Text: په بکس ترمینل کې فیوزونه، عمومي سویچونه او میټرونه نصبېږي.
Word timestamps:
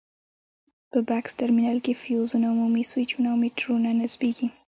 په 0.91 0.99
بکس 1.09 1.31
ترمینل 1.39 1.79
کې 1.85 1.99
فیوزونه، 2.01 2.47
عمومي 2.53 2.83
سویچونه 2.91 3.27
او 3.31 3.37
میټرونه 3.43 3.89
نصبېږي. 4.01 4.47